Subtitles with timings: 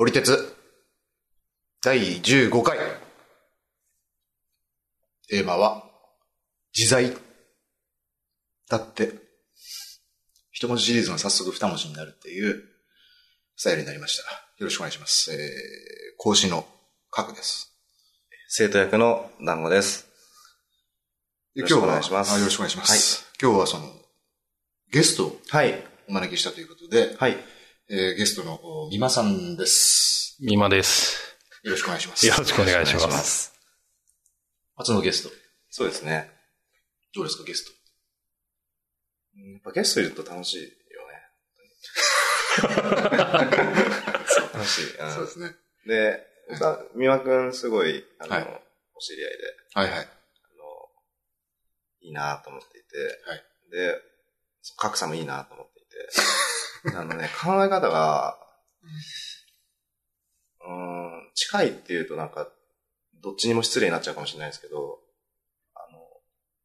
[0.00, 0.54] 降り鉄
[1.82, 2.78] 第15回
[5.28, 5.82] テーマは
[6.72, 7.12] 自在
[8.70, 9.12] だって
[10.52, 12.62] 一文字シリーズが早速二文字になるっていう
[13.56, 14.22] スタイルになりました。
[14.22, 15.32] よろしくお願いします。
[15.32, 15.38] えー、
[16.16, 16.64] 講師の
[17.10, 17.72] 角です。
[18.46, 20.06] 生徒役の団子です。
[21.56, 23.32] でよろしくお願いしますあよろしくお願いします。
[23.42, 23.90] 今日はその、
[24.92, 25.82] ゲストをはい。
[26.08, 27.57] お招きしたということで、はい。
[27.90, 30.36] えーゲストのお美馬さんです。
[30.40, 31.38] みまです。
[31.62, 32.26] よろしくお願いします。
[32.26, 33.52] よろしくお願いします
[34.76, 35.30] 初のゲスト。
[35.70, 36.30] そうですね。
[37.14, 37.72] どうですか、ゲスト？
[39.36, 40.74] うんやっぱゲストいると楽しいよね。
[44.52, 44.96] 楽しい。
[44.98, 45.54] うんそうですね。
[45.86, 46.26] で、
[46.58, 48.64] さ美輪くんすごい、あの、はい
[48.94, 49.38] お知り合いで、
[49.74, 49.98] はいはい。
[50.00, 50.08] あの、
[52.00, 54.02] いいなと思っていて、はいで、
[54.76, 55.88] 格差もいいなと思っていて、
[56.94, 58.38] あのね、考え方が、
[60.60, 62.48] うーん、近いっていうとなんか、
[63.20, 64.98] どっちにも失礼になっちゃうかもしれないですけど、
[65.74, 65.98] あの、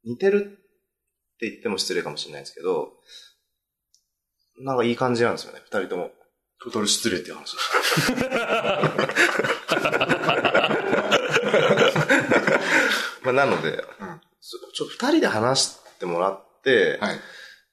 [0.04, 2.94] 似てるって言っても失礼かもしれないですけど、
[4.60, 6.12] なんかいい感じなんですよね、二人とも。
[6.62, 7.58] トータル失礼っていう話
[13.24, 13.84] まあ、なので、
[14.40, 17.08] そちょっと二人で話してもらって、た。
[17.08, 17.20] はい。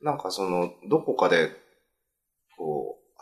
[0.02, 1.52] なんかその、どこかで、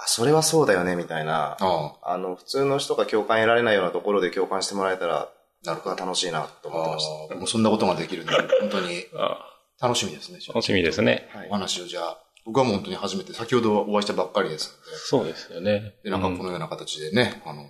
[0.00, 5.28] あ、それはそうだよね、みたいな、ああの、普通の人が共感得られないようなところで共感してもらえたら、
[5.64, 6.72] なるほど楽しいなとあ。
[6.72, 9.44] 思ってましああもうそんなことができるんで、本当にあ
[9.80, 10.38] 楽しみですね。
[10.46, 11.28] 楽しみですね。
[11.32, 11.38] た。
[11.40, 11.52] はいお。
[11.52, 15.80] 話をじゃあ、僕はもう本当に初めて、先ほどお会いしたばっかりですそうですよね。
[15.80, 17.62] ので、で、なんかこうんのような形でね、あの、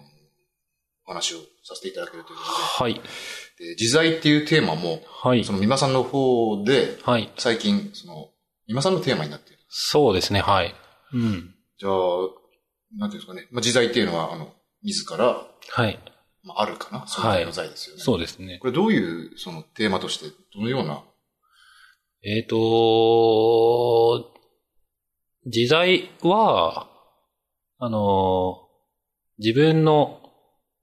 [1.07, 2.43] お話をさせていただけるというこ
[2.85, 2.95] はい。
[2.95, 3.09] とで、
[3.65, 5.53] で自在っていうテーマも、はいそ。
[5.53, 7.33] の美馬さんの方で、はい。
[7.39, 8.29] 最近、その、
[8.69, 9.59] 美馬さんのテーマになっている。
[9.71, 10.41] そうですね。
[10.41, 10.75] はい。
[11.15, 11.55] うん。
[11.79, 11.93] じゃあ、
[12.97, 13.47] なんていうんですかね。
[13.51, 15.99] まあ、自在っていうのは、あの、自ら、はい。
[16.43, 17.07] まあ、あるかな。
[17.07, 18.03] その在の在ですよね。
[18.03, 18.59] そうですね。
[18.61, 21.05] これどういう、そのテーマとして、どのような、
[22.25, 24.35] えっ、と、
[25.47, 26.89] 自在は、
[27.79, 28.57] あの、
[29.39, 30.21] 自分の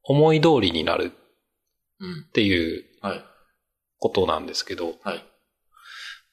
[0.03, 1.11] 思い通りになる
[1.99, 2.31] うんっ。
[2.31, 3.25] ていうはい。
[3.97, 5.25] ことなんですけど、はい。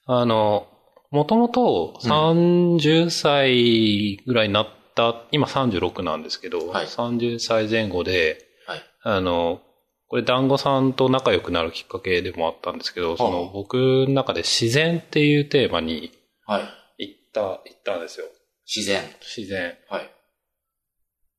[0.05, 0.67] あの、
[1.13, 8.83] もともと30歳ぐらいになった、今36なんですけど、はい30歳前後で、はい。
[9.03, 9.61] あの、
[10.07, 13.75] これ団子さんと仲良くなるきっかけでもあったんですけど、そはあの僕
[14.07, 16.11] の中で自然っていうテーマに
[16.47, 16.59] は
[16.97, 17.05] い。
[17.09, 18.25] 行った、行ったんですよ。
[18.65, 19.03] 自然。
[19.21, 19.77] 自然。
[19.91, 20.09] はい。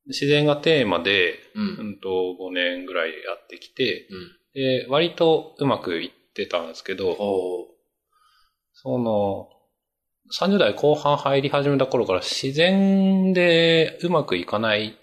[0.07, 1.59] 自然がテーマで、う。
[1.59, 2.07] うんんと
[2.39, 4.31] 5年ぐらいやってきて、うん。
[4.53, 7.67] で、割とうまくいってたんですけど、お
[8.71, 9.49] その、
[10.31, 14.97] 30代後半入り始めた頃から自然でうまくいかない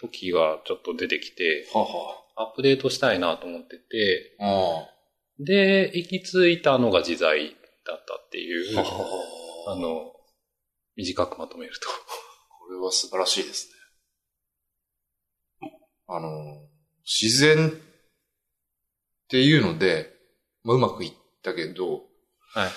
[0.00, 2.16] 時がちょっと出てきて、はは。
[2.36, 4.86] アップデートしたいなと思ってて、あ
[5.38, 7.50] で、行き着いたのが自在
[7.86, 8.80] だったっていう、あ。
[8.80, 9.76] あはは。
[9.76, 10.12] の、
[10.96, 11.88] 短くまとめると。
[11.88, 13.68] これは素晴らしいです
[15.62, 15.70] ね。
[16.06, 16.28] あの、
[17.04, 17.72] 自然っ
[19.28, 20.10] ていうので、
[20.64, 22.02] まあ、うまくいったけど、
[22.52, 22.70] はい。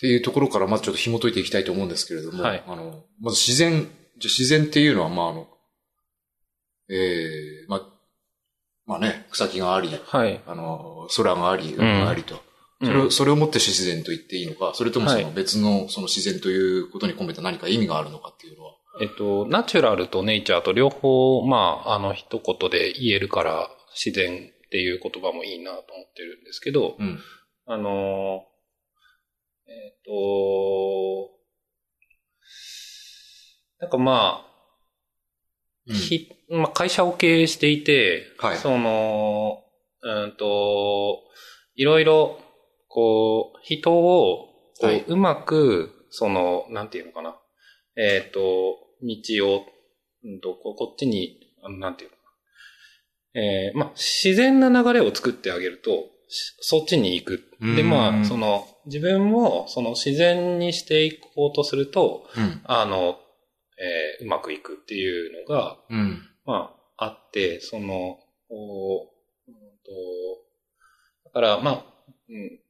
[0.00, 3.88] っていうところからまずちょっと紐解いていきたいと思うんですけれども、はいあの、まず自然、じゃあ
[4.24, 5.46] 自然っていうのは、まあ、あの、
[6.88, 7.82] ええまあ、
[8.86, 10.40] まあね、草木があり、はい。
[10.46, 12.42] あの、空があり、海がありと。
[12.82, 18.72] それを、うんそれをもって自然と言っていいのか、それともそはいの別のその自然ということに込めた何か意味があるのかっていうのは。
[19.02, 23.68] えっと、ナチュラルとネイチャーと両方、まあ、あの、一言で言えるから、
[24.02, 27.18] 自然っていう言葉もいいなと思ってるんですけど、うん。
[27.66, 28.44] あの、
[29.70, 31.30] えっと、
[33.78, 34.50] なんかまあ、
[35.86, 35.94] うん。
[35.94, 38.56] ひまあ、会社を経営していて、はい。
[38.56, 39.62] その、
[40.02, 41.22] うんと、
[41.76, 42.40] いろいろ、
[42.88, 44.48] こう、人を、
[44.80, 45.04] こう、はい。
[45.06, 47.36] うまく、その、なんていうのかな、
[47.96, 49.66] えっ、と、道を、
[50.24, 51.38] うんと、ここっちに、
[51.78, 52.22] なんていうのか
[53.34, 57.44] な、えーまあ、自然な流れを作ってあげると、しそっちに行く。
[57.60, 57.88] で、うん。
[57.88, 62.60] まあ、その、自分も、その自然にしていこうとすると、うん。
[62.64, 63.18] あの、
[63.78, 66.22] えーうまくいくっていうのが、うん。
[66.44, 69.10] まあ、あって、その、こ
[69.48, 69.92] ううんと、
[71.26, 71.84] だから、まあ、
[72.28, 72.60] うん、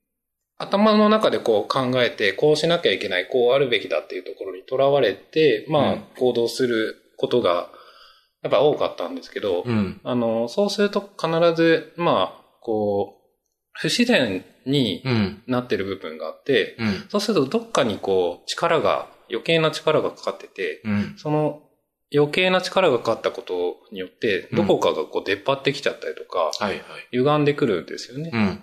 [0.58, 7.70] 頭の中でこう考えて、こうしなきゃいけない、こうあるべきだっていうところにとらわれて、まあ、うん行動することが、
[8.42, 10.00] やっぱ多かったんですけど、うん。
[10.04, 13.19] あの、そうすると必ず、まあ、こう、
[13.72, 15.42] 不自然にうん。
[15.46, 17.06] なってる部分があって、うん。
[17.08, 21.14] そうするとどっかにこう、力が、余計な力がかかってて、うん。
[21.16, 21.62] その
[22.14, 26.80] 余計な力がかかったことによって、どこかがこう出っ張ってきちゃったりとか、はいはい。
[27.12, 28.30] 歪んでくるんですよね。
[28.32, 28.62] うん。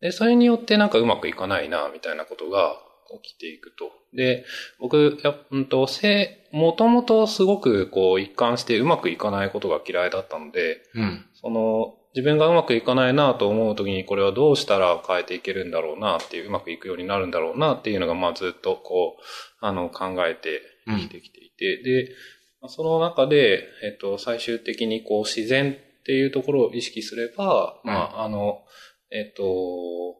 [0.00, 2.76] で、それによってなんかうまくいかないな、みたいなことが
[3.22, 3.90] 起きていくと。
[4.14, 4.44] で、
[4.78, 11.26] 僕、やうんと、せ、もともとすごくこう一貫してうまくいかないことが嫌いだったので、うん。
[11.34, 19.22] その、自分がうまくいかないなと思うときにこれはどうしたら変えていけるんだろうなっていう、うまくいくようになるんだろうなっていうのが、まあずっとこう、
[19.60, 22.12] あの、考えて生きてきていて、で、
[22.60, 28.62] まあその中で、えっと、最終的にこう、自然っていうところを意識すれば、まあ、あの、
[29.10, 30.16] えっと、こ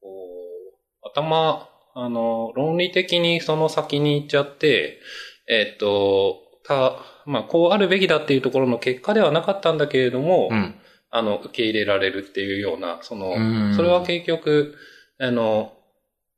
[0.00, 4.98] う、頭、あの、論理的にその先に行っちゃって、
[5.48, 6.96] えっと、た、
[7.26, 10.74] まあ、こうあるべきだっていうところの結果ではなかったんだけれども、うん。
[11.10, 14.74] あの、受け入れられるっていうような、そのうん、それは結局、
[15.18, 15.72] あの、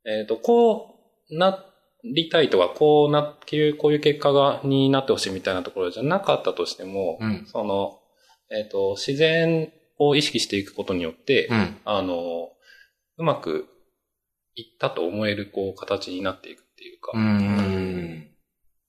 [0.05, 0.95] えっ、と、こ
[1.29, 1.63] うな
[2.03, 7.45] りたいとか、こうな、こういうこういう結果が、になってほしいみたいなところじゃなかったとしても、うん。
[7.45, 7.99] その、
[8.49, 11.77] えっ、と、自然を意識していくことによって、うん。
[11.85, 12.49] あの、
[13.17, 13.67] うまく
[14.55, 18.27] いったと思える、こう、形になっていくっていうか、うん。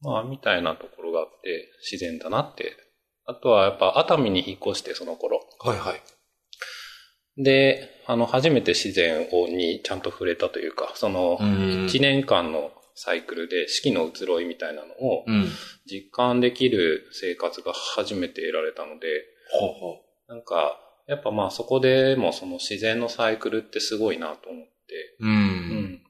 [0.00, 2.76] まあ、みたいなところがあって、自然だなって。
[3.24, 5.46] あとは、やっぱ、熱海に引っ越して、その頃。
[5.60, 7.42] はいはい。
[7.42, 15.48] で、あの、初めて自然をにちゃんと触れたというか、その、ん1年間のサイクルで四季の移ろいみたいなのをうん。
[15.86, 19.06] 実感できる生活が初めて得られたので、
[19.50, 25.26] ほうほなんか、やっぱまあそこでもその自然のサイクルってすごいなと思って、う。
[25.26, 26.02] うん。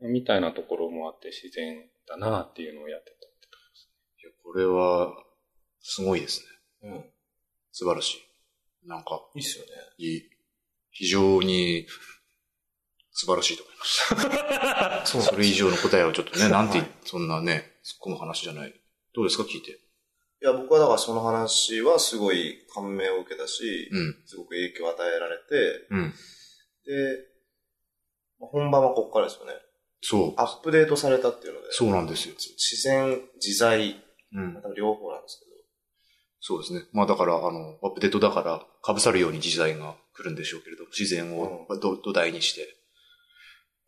[0.00, 0.12] うん。
[0.12, 3.64] みたいなところもあって自然だなっていうのをやってたってとこ
[4.22, 5.12] いやこれは、
[5.90, 6.42] すごいです
[6.82, 6.90] ね。
[6.90, 7.04] うん。
[7.72, 8.88] 素晴らしい。
[8.88, 9.70] なんか、いいっすよね。
[9.96, 10.22] いい。
[10.90, 11.86] 非常に、
[13.12, 15.06] 素晴らしいと思いました。
[15.08, 18.80] そうそれ以上の答えはちょっとね、なんて、はいそんなね、突っ込む話じゃない。
[19.14, 19.70] どうですか聞いて。
[19.70, 19.78] い
[20.42, 24.22] や、僕はだからその話はすごい感銘を受けたし、うん。
[24.26, 26.14] すごく影響を与えられて、うん。
[26.84, 27.26] で、
[28.38, 29.54] まあ本番はここからですよね。
[30.02, 30.34] そう。
[30.36, 32.34] アップデートされたっていうので、そうなんですよ。
[32.34, 35.47] 自然、自在、うん両方なんですけど、
[36.48, 36.80] そうですね。
[36.92, 42.74] まあだから、あの、アップデートだから、被さるように時代が来るんでしょうけれど、自然を土土台にして。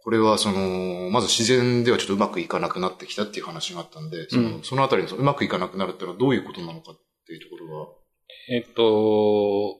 [0.04, 7.88] これは、その、まず自然ではちょっとうまくいかなくなってきたっていう話があったんで、その,、うんそのあたりのうまくいかなくなるっていうのはどういうことなのかっていうところは？
[8.50, 9.78] えっと、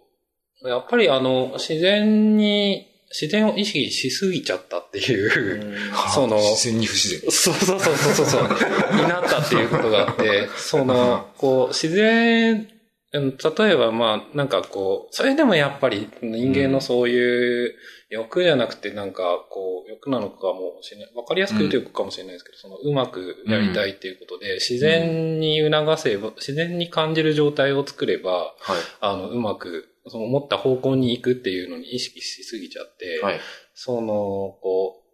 [0.67, 5.79] やっぱりあの、自然に、自然を意識しすぎちゃったっていう、
[6.15, 7.31] その自然に不自然。
[7.31, 8.43] そうそうそうそうそう、
[8.95, 12.69] になったっていうことがあって、その、こう、自然、
[13.13, 17.75] うん例えばまあ、なんかこう、それでもやっぱり人間のそういう
[18.09, 21.13] 欲じゃなくてなんかこう、欲なのかもしれない。
[21.17, 28.77] わかりやすく言うと欲かもしれないですけど、そのうまくやりたいっていうことで、自然に促せば、自然に感じる状態を作れば、はい。
[29.01, 33.41] あの、うまく、その思った方向に行くっていうのに意識しすぎちゃって、はい。
[33.75, 35.11] その、こう、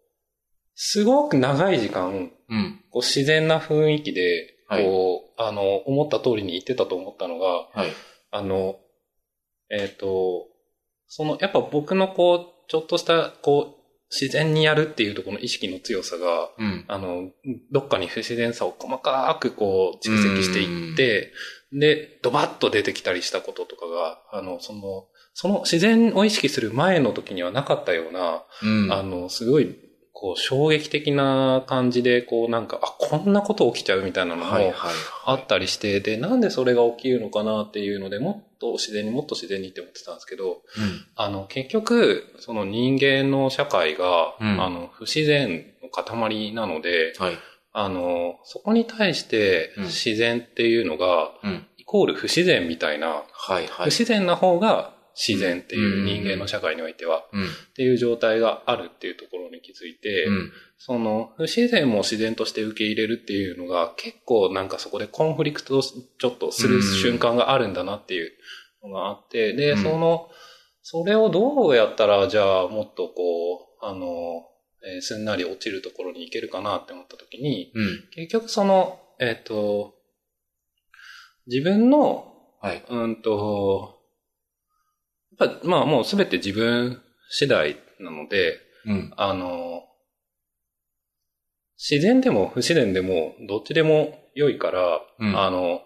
[0.74, 2.80] すごく長い時間、うん。
[2.90, 7.92] こう自然な雰囲気で、はいこう、あの、思った通りに言ってたと思ったのが、はい。
[8.30, 8.76] あの、
[9.70, 10.48] えっ、と、
[11.06, 13.76] その、やっぱ僕のこう、ちょっとした、こう、
[14.10, 16.84] 自然にやるっていうところの意識の強さが、うん。
[16.88, 17.30] あの、
[17.70, 21.32] どっかに不自然さを細かくこう、蓄積していって、
[21.72, 28.92] で、ドバッと出てきたりしたこととかが、あの、その、その自然を意識する前の時にはなかったような、うん。
[28.92, 29.76] あの、すごい、
[30.12, 34.46] こう、衝撃的な感じで、こう、なんか、あ、こんなこと起きちゃうみたいなのも。
[35.26, 40.60] あったりして、で、なんでそれが起きるのかなっていうので、もっと自然にもっと自然にって思ってたんですけど、うん。
[41.16, 47.38] あの、結局、その人間の社会が、うんあの、不自然の塊なので、はい。
[47.78, 51.66] あの、そこに対してうん自然っていうのが、うん。
[51.76, 53.66] イコール不自然みたいな、はいはい。
[53.68, 57.44] 不自然な方が自然っていう人間の社会においては、うん。
[57.44, 60.52] っていう状態があるっていうところに気づいて、うん。
[60.78, 68.32] その、不自然も自然として受け入れるっていうのが結構なんかそこでコンフリクトをちょっとする瞬間があるんだなっていう
[68.82, 70.30] のがあって、で、うんその、
[70.80, 74.46] それをどうやったらじゃあもっとこう、あの、
[74.86, 78.08] えーすんなり落ちるところに行けるかなって思った時に、うん。
[78.14, 79.94] 結局その、えっ、と、
[81.46, 82.84] 自分の、はい。
[82.88, 84.00] うんと、
[85.38, 89.12] やっぱまあもうすべて自分次第なので、うん。
[89.16, 89.82] あの、
[91.78, 95.82] 自然でも不自然でもどっちでも良いから、うんあの、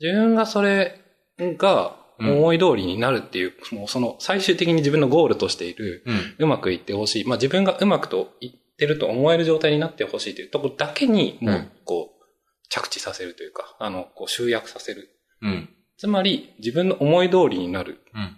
[0.00, 1.00] 自分がそれ
[1.38, 6.34] が思い通りになるっていう、もうその最終的に自分のゴールとしている、うん。
[6.38, 7.24] うまくいってほしい。
[7.24, 12.24] まあ自分がうまくと言ってると思える状態になってほしいというところだけに、もううんこう、
[12.68, 15.08] 着地させるというか、あの、こう集約させる。
[15.42, 15.68] うん。
[15.96, 18.24] つまり、自分の思い通りになるうん。
[18.24, 18.30] っ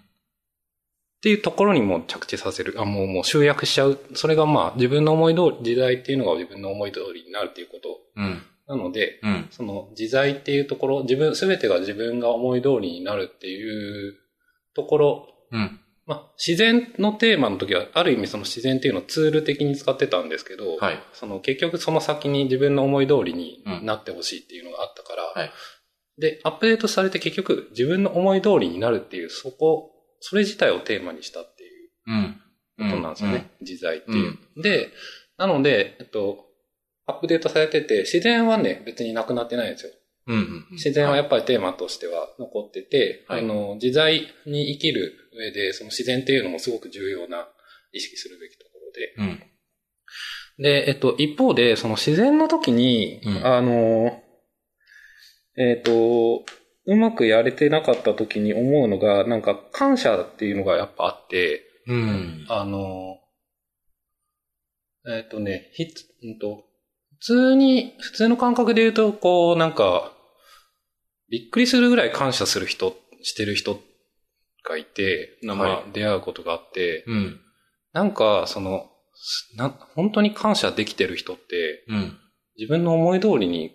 [1.21, 2.75] ていうところにも着地させる。
[2.77, 3.99] あ、もう、もう集約しちゃう。
[4.15, 8.41] それがまあ、自分の思い通り、時代っていうのが自分の思い通りになるっていうことうん。
[8.71, 9.47] なので、うん。
[9.51, 14.15] その自在っていうところ、自分、すべてが自分が思い通りになるっていう
[14.73, 15.79] ところ、うん。
[16.05, 21.03] まあ、自然のテーマの時は、ある意味その自然っていうのをツール的に使ってたんですけど、はい。
[21.11, 25.51] その結局その先に自分の思い通りにうんなってほしいっていうのがあったから、はい
[26.17, 32.41] で、アップデートされて結局自分の思い通りになるっていう、そこ、それ自体をテーマにしたっていううん。
[32.89, 33.49] ことなんですよね。
[33.61, 34.61] 自在っていう。
[34.61, 34.89] で、
[35.37, 36.50] なので、えっと、
[37.05, 39.91] アップデートされてて、自然はね、別になくなってないんですよ。
[40.27, 40.37] うん。
[40.37, 40.67] うん。
[40.71, 47.47] 自然はやっぱりテーマとしては残ってて、はいあの、自在に生きる上で、その自然っていうのもすごく重要な
[47.91, 49.13] 意識するべきところで。
[49.17, 49.51] うん。
[50.57, 54.21] で、えっと、一方で、その自然の時に、うんあの、
[55.57, 56.45] えっと、
[56.85, 62.45] うまくやれてなかった時に思うのが、なんか感謝っていうのがやっぱあって、うん。
[62.49, 63.17] あの、
[65.07, 66.70] えっとね、ひつ、うんと、普
[67.21, 70.11] 通に、普通の感覚で言うと、こう、なんか、
[71.29, 73.79] びっくりするぐらい感謝する人、してる人
[74.67, 77.39] がいて、なまあ、は出会うことがあって、うん。
[77.93, 82.17] なんか、その、すな、本当に感謝できてる人って、うん。
[82.57, 83.71] 自分の思い通りに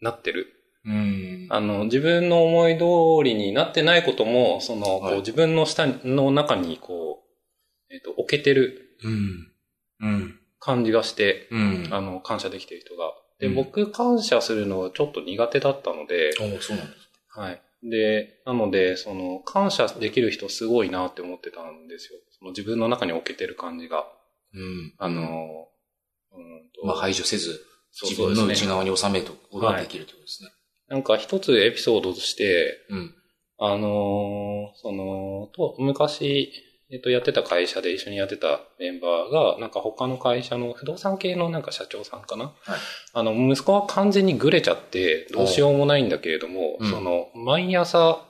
[0.00, 0.46] なってる。
[0.84, 1.46] うん。
[1.50, 2.84] あの、自分の思い通
[3.22, 7.22] りになってないことも、その、はいこう自分の下の中に、こ
[7.90, 9.52] う、えっ、と、置けてるうん。
[10.00, 10.40] うん。
[10.60, 11.88] 感じがして、うん。
[11.90, 13.12] あの、感謝できてる人が。
[13.38, 17.08] で、うん僕、感謝するのはちょっと苦手だったので、おそうなんです。
[17.28, 17.62] はい。
[17.82, 22.18] で、なので、その、感謝できる人すごいなって思ってたんですよ。
[22.38, 24.04] その自分の中に置けてる感じが。
[24.54, 24.94] うん。
[24.98, 25.22] あの、
[26.32, 27.64] うんとまあ排除せず、
[28.02, 28.66] 自分の内。
[28.66, 30.50] 側に収めることができるってことですね。
[30.88, 33.14] なんか一つエピソードとして、うん。
[33.58, 36.52] あのーその、と、昔、
[36.90, 42.54] えっと、やってた会社で一緒にやってたメンバーが、なんか他の会社の不動産系のなんか社長さんかなはい。
[43.12, 48.24] あの、息子は完全にグレちゃって、どうしようもないんだけれども、うんその、毎朝、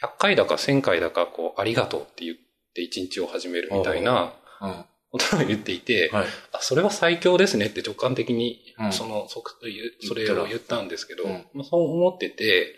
[0.00, 2.36] 100回だか1000回だか、こう、ありがとうって言っ
[2.72, 4.68] て一日を始めるみたいなうん。
[4.68, 6.10] はことを言っていて、い。
[6.12, 6.26] あ、
[6.60, 12.76] それは最強ですねって直感的に、うんその、そそ言ったられを言ったんですけど、うんまあ、そう思ってて、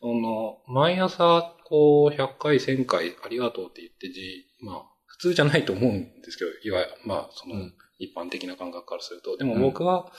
[0.00, 9.36] その、毎朝、こう、100回、1000回、ありがとうって言ってじ、まあ、普通じゃないと思うんですけど、いわゆる、まあ、その、うん一般的な感覚からすると。
[9.36, 10.10] でもうん僕は、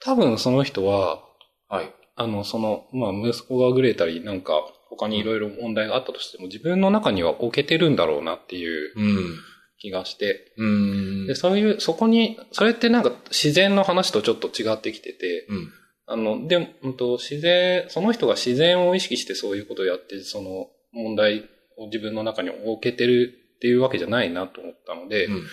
[0.00, 1.22] 多分その人は、
[1.68, 1.94] はい。
[2.16, 4.54] あの、その、まあ、息子がグレたり、なんか、
[4.90, 9.38] 他にいろいろ問題があったとしても、自分の中には置けてるんだろうなっていううん。
[9.78, 11.26] 気がして、うん。
[11.28, 15.72] で、そういう、そこに、それってなんか自然の話とちょっと違ってきてて、うん。
[16.06, 25.46] あの、でも、うんと、自然、その人が自然を意識してそういうことをやって、その問題を自分の中に置けてるっていうわけじゃないなと思ったので、うん。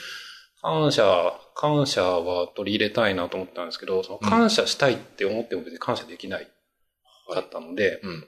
[0.62, 6.48] 感謝、感謝は取り入れたいなと思ったんですけど、その感謝したいって思っても別に感謝できない
[7.34, 8.27] だったので、うん。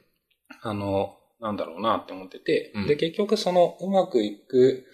[0.61, 4.85] あの、なんだろうなって思ってて、うんで、結局そのうまくいく、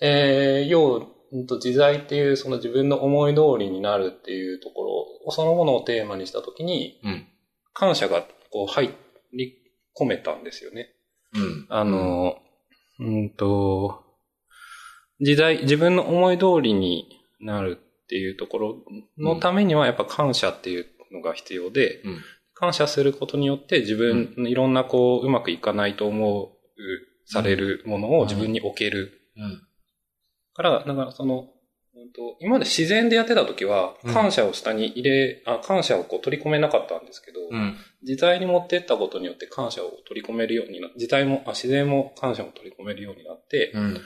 [0.00, 4.90] えー、よう、うんと自在っていうその自分の思い通りになるっていうところ
[5.26, 7.26] を、そのものをテーマにしたときに、うん。
[7.72, 8.94] 感謝がこう入
[9.32, 9.56] り
[9.98, 10.90] 込めたんですよね。
[11.34, 11.66] うん。
[11.70, 12.36] あの、
[12.98, 14.04] うんと、
[15.20, 17.08] 時代、自分の思い通りに
[17.40, 18.76] なるっていうところ
[19.16, 22.18] のためにはやっぱ感謝っていうのが必要で、うん。
[22.54, 26.50] 感謝することによって自分、いろんなこう、うまくいかないと思う、
[27.24, 29.18] されるものを自分に置ける。
[30.52, 30.56] うん。
[30.56, 31.48] から、だからその、
[31.94, 37.76] うんと今まで自然でやってた時は、うん感謝を下に入れ、あ感謝をこう取り込めなかったんですけど、うん。
[38.02, 44.00] 自在に持ってったことによって感謝を取り込めるようにな自在も、あ、自然も感謝も取り込めるようになって、うん。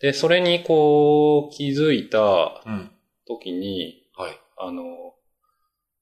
[0.00, 2.90] で、それにこう、気づいたうん。
[3.26, 4.40] 時に、はい。
[4.58, 4.82] あの、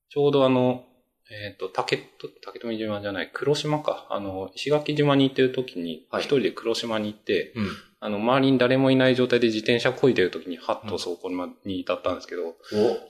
[0.09, 0.85] ちょうどあの、
[1.31, 4.07] えっ、と、竹と、竹富島じゃない、黒島か。
[4.09, 7.69] あの、石垣島に行ってる時に、はい一人で黒島に行って、うん。
[8.01, 11.31] あの、周りに誰もいない状態で自転車漕いでる時に、はっとそこ
[11.65, 12.55] に至ったんですけど、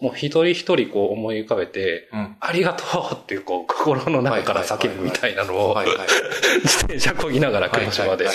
[0.01, 2.37] おもう一人一人こう思い浮かべて、うん。
[2.41, 5.77] ありがとうっていうこう、心の中から叫ぶみたいなのを。
[6.65, 8.35] 自転車漕ぎながら黒島ではい、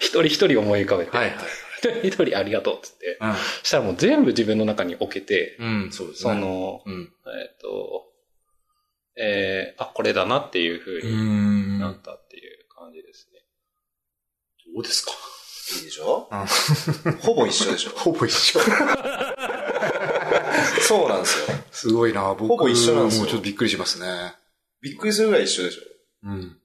[0.00, 1.10] 一人一人思い浮かべて。
[1.78, 3.34] 一人一人ありがとうっつって、はい。
[3.60, 5.82] そしたらもう全部自分の中に置けて、うん。
[5.84, 5.92] うん。
[5.92, 6.10] そ。
[6.14, 7.12] その、うん。
[7.26, 8.06] えっ、と、
[9.16, 11.78] えー、あ、これだなっていう風うにん。
[11.80, 13.40] なったっていう感じですね。
[14.74, 15.12] どうですか？
[15.78, 16.28] いいでしょ？
[16.30, 17.90] うんほぼ一緒でしょ？
[17.98, 18.60] ほぼ一緒。
[20.86, 21.56] そうなんですよ。
[21.70, 24.34] すごいな僕ほぼ一緒なんですよもうちょっとびっくりしますね。
[24.80, 25.80] びっくりするぐらい一緒でしょ？
[26.24, 26.56] うん。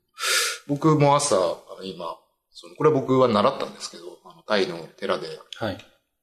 [0.67, 1.35] 僕も朝、
[1.83, 2.17] 今、
[2.51, 5.77] その、これは僕は習ったんですけど、あの、タイの寺で、はい。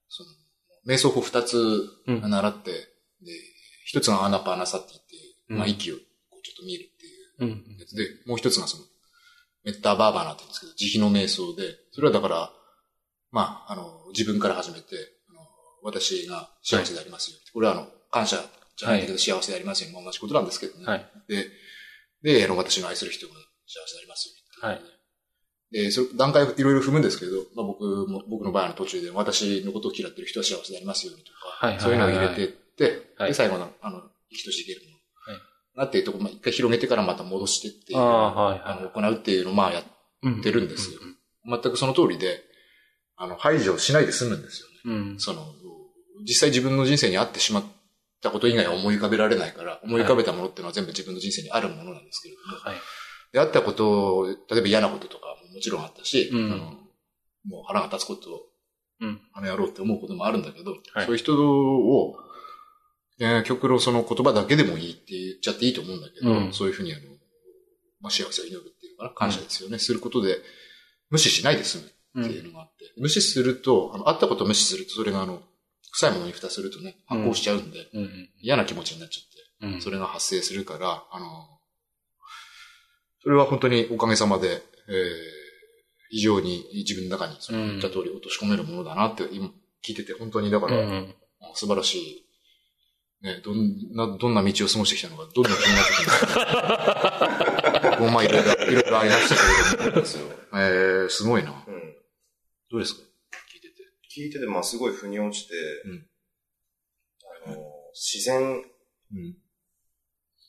[0.09, 0.29] その、
[0.87, 1.57] 瞑想法二つ
[2.07, 2.81] うん習って、で、
[3.87, 6.00] 一つがアナパーナサティっていう、うんまあ、息をこ
[6.41, 7.79] うちょっと見るっていううん。
[7.79, 8.85] やつで、もう一つがその、
[9.64, 12.53] メッターバーバーナって言うんですけど、慈悲の瞑想で、それはだから、
[13.35, 14.95] まあ、あの、自分から始めて、
[15.29, 15.41] あの
[15.83, 17.37] 私が幸せでありますよ。
[17.53, 18.37] これはあの、感謝
[18.76, 20.87] じゃないけど、幸せでありますよ同じことなんですけどね。
[20.87, 21.07] はい。
[21.26, 21.49] で、
[22.23, 24.69] で、あの、私が愛する人が幸せでありますよ。
[24.69, 24.81] はい。
[25.73, 34.00] で、それ段階いろいろ踏むんですけど、まあ僕も、僕の場合の途中で、私のことを嫌ってる人は幸せでありますようにとか、はいそういうのを入れてって、はいで、最後の、あの、
[34.31, 34.93] 生きとし生けるもの。
[34.93, 35.43] はい
[35.76, 38.91] なっていうとこ、まあ一回広げてからまた戻してっていう、ああ、はいあの、はい。
[38.95, 39.85] 行うっていうのをまあやっ
[40.23, 42.41] うんてるんですようん全くその通りで、
[43.16, 44.75] あの、排除しないで済むんですよね。
[44.85, 45.21] うん。
[45.21, 45.47] その、
[46.26, 47.64] 実際自分の人生にあってしまっ
[48.21, 52.76] たこと以外は思い浮かべられないから、思い浮かべたものっていうのは全部自分の人生にあるものなんですけれども、はい。
[53.33, 56.52] で、あったことを、例えば嫌なこととかももちろんあったし、うん。
[56.52, 56.78] あの
[57.47, 58.40] もう腹が立つことを、
[59.00, 59.21] うん。
[59.33, 61.06] あの野郎って思うこともあるんだけど、はい。
[61.06, 62.16] そういう人を、
[63.21, 66.52] えー極論その言葉だけでもいいって言っちゃっていいと思うんだけど、うん。
[66.52, 67.02] そういうふうにあの、
[68.00, 70.38] まあ、幸せを祈るっていうのかな、感謝ですよね、することで、
[71.11, 75.42] 無視しないで済むっていうのがあって、無視すると、あの、あったことを無視すると、それがあの、
[75.92, 78.30] 臭いものに蓋するとね、発酵しちゃうんで、うんうん。
[78.40, 79.80] 嫌な気持ちになっちゃって、うん。
[79.80, 81.26] それが発生するから、あの、
[83.23, 84.62] それは本当におかげさまで、えー、
[86.11, 89.47] 非常に自分の中にその言った通り落とし込めるものだなって今
[89.87, 91.14] 聞いてて本当にだから、うん。
[91.54, 92.26] 素晴らし
[93.23, 93.56] い、ね、どん
[93.94, 97.90] な、どんな道を過ごしてきたのか、どんどん気になってきます。
[97.90, 99.37] 僕もまあいろいろ、いろいろありました
[99.78, 100.06] けれども。
[100.56, 101.64] えー、すごいな。
[102.75, 102.78] うん。
[102.78, 103.00] どうですか？
[103.54, 103.75] 聞いてて。
[104.14, 105.54] 聞いてて、まあすごい腑に落ちて、
[105.87, 106.07] うん
[107.47, 107.57] あの、
[107.95, 108.62] 自然、
[109.12, 109.37] うん。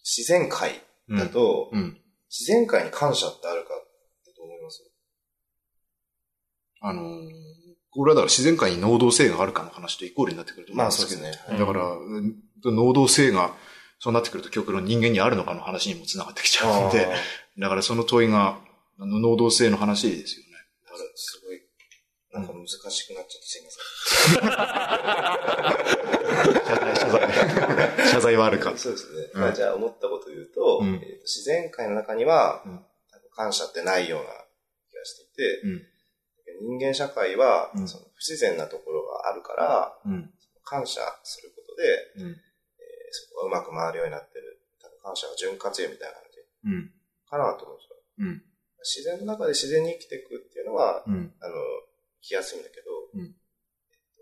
[0.03, 1.97] 自然界だと、うん。
[2.29, 3.77] 自然界に感謝ってあるかっ
[4.25, 4.83] てどう思います？
[6.81, 7.05] あのー
[7.97, 12.35] これはだから自然界に能動性があるかの話とイコールになってくると思うんですけど、まあそうですねだから、うん
[12.65, 13.53] 能動性が、
[13.99, 17.07] そうなってくると極論人間にあるのかの話にもつながってきちゃうんで、
[17.57, 18.57] だからその問いが、
[18.99, 20.51] 能動性の話ですよね。
[21.15, 21.41] す
[22.35, 24.45] なんか難しくなっちゃってすいません。
[26.65, 28.07] 謝罪、謝罪。
[28.11, 28.73] 謝罪はあるか。
[28.77, 29.31] そうですね。
[29.33, 32.79] うんまあじゃあ思ったことを言うと、うんえーと自然界の中には、うん
[33.37, 34.27] 感謝ってないような
[34.87, 40.31] 気がしていて、うん人間社会は、うんその不自然なところがあるから、うん。
[40.63, 42.31] 感謝することで、うん。
[42.31, 42.35] えー
[43.11, 44.59] そこがうまく回るようになってる。
[45.03, 46.89] 感謝が潤滑油みたいな感じうん。
[47.29, 47.95] かなと思うんですよ。
[48.19, 48.41] うん。
[48.81, 51.33] 自然の中で自然に生きていくっていうのは、うん。
[51.41, 51.53] あの、
[52.25, 53.37] 生きやすいんだけど、うん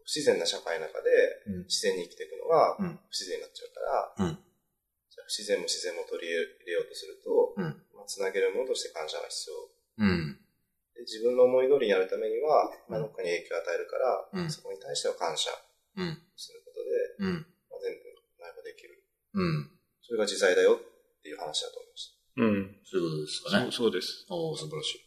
[0.04, 1.08] 不自然な社会の中で
[1.48, 1.72] うん。
[1.72, 3.80] 自然に生きていくのはうん不自然になっちゃうか
[4.20, 4.44] ら、うん
[5.08, 6.36] じゃあ不自然も自然も取り入
[6.68, 7.63] れようとすると、うん
[7.96, 10.04] まあ、つなげるものとして感謝が必要。
[10.04, 10.36] うん。
[10.94, 13.96] で自分の思い通りにやるためには、まあ、うんどっかに影響を与えるか
[14.36, 15.48] ら、うんそこに対しては感謝
[15.96, 16.20] うん。
[16.36, 17.48] することで、うん。
[17.72, 18.04] まあ、全部
[18.44, 19.00] 内包できる。
[19.34, 19.72] うん。
[20.04, 22.76] それが自在だよっていう話だと思いましうん。
[22.84, 23.72] そういうことですかねそう。
[23.72, 24.26] そうです。
[24.28, 25.02] おお素晴らしい。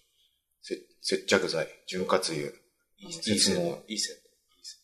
[0.62, 2.48] せ接着剤、潤滑油。
[3.00, 3.06] た。
[3.06, 3.84] いい、いい説明セット。
[3.88, 4.28] いいセット。
[4.56, 4.76] いいセ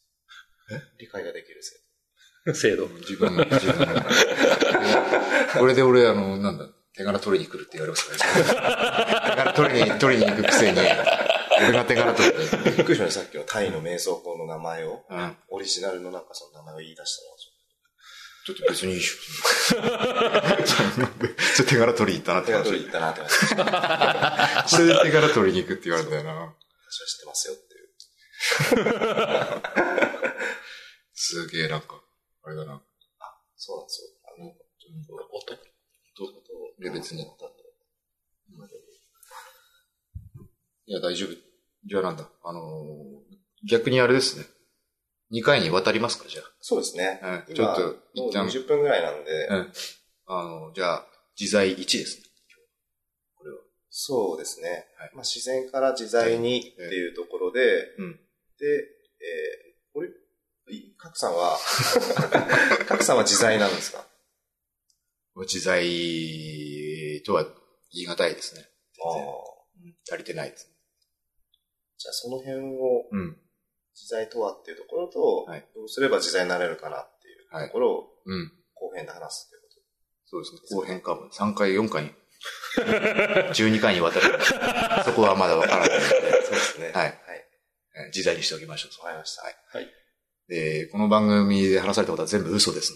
[0.75, 0.87] ット。
[0.99, 1.83] 理解ができるセッ
[2.55, 2.89] 制度。
[2.89, 4.03] 自分の、自分の。
[5.59, 8.73] これで俺、あの、なんだ、手柄取りに来るって言われますからね。
[9.21, 10.79] 手柄取りに、取りに行くくせに、
[11.61, 12.57] 俺が手柄取って。
[12.57, 12.57] ト。
[12.65, 15.37] びっくりしました、さっきのタイの瞑想法の名前を、うん。
[15.51, 17.37] オリジナルのなんかその名前を言い出したのは、
[18.45, 19.17] ちょっと別にいいでしょ。
[20.67, 21.09] ちょっ
[21.59, 22.85] と手柄取りに行ったなって感じ手が取り。
[22.85, 24.65] 行ったなって感じでした。
[24.69, 26.33] それで手柄取りに行くって言われたよな。
[26.33, 27.72] 私は知ってますよって。
[31.15, 32.03] すげえなんか、
[32.45, 32.75] あれだな。
[32.75, 32.81] あ
[33.57, 34.09] そうなんですよ。
[34.25, 34.49] あの、
[35.31, 35.55] 音？
[36.15, 36.27] ど
[36.81, 37.63] いや別に思ったんで
[40.87, 41.31] いや、大丈夫。
[41.85, 42.29] じゃあなんだ。
[42.45, 43.33] あのー
[43.65, 44.45] 逆にあれですね。
[45.33, 47.21] 2回に渡りますか、じゃあそうですね。
[47.23, 47.45] あ。
[47.49, 49.73] うん、ちょっと、一旦、20分ぐらいなんで、うん。
[50.27, 51.07] あの、じゃあ、
[51.41, 52.25] 自在1ですね。
[53.39, 53.59] これは。
[53.89, 54.89] そうですね。
[54.99, 58.21] はいまあ、自然から自在にっていうところで、うん。
[58.63, 60.09] で、えー、これ、
[60.71, 61.59] い角さんは、
[62.87, 64.07] 角さんは自在なんですか？
[65.35, 67.43] 自在とは
[67.93, 68.69] 言い難いですね。
[69.05, 69.09] あ
[69.85, 70.75] うん足りてないですね。
[71.99, 73.37] じゃあその辺をうん。
[73.95, 78.53] 自在とはっていうところと、はいどうすれば自在になれるかなっていうはいところをうん。
[78.75, 79.75] 後編で話すということ。
[80.27, 80.81] そうですね。
[80.81, 81.29] 後編かも。
[81.31, 82.15] 3回、4回、
[83.53, 84.39] 12回にわたる。
[85.05, 86.03] そこはまだわからないので、
[86.45, 86.87] そうですね。
[86.93, 87.32] はいはい。
[87.95, 89.05] えー自在にしておきましょう。
[89.05, 89.43] わかりました。
[89.43, 89.89] はいはい。
[90.51, 92.93] えーこの番組で話されたことは全部嘘です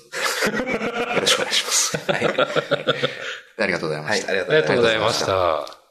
[0.50, 0.72] ので、
[1.14, 1.96] よろしくお願いします。
[2.12, 2.24] はい。
[3.58, 4.30] ありがとうございまはい、した。
[4.30, 5.85] ありがとうありがとうございまました。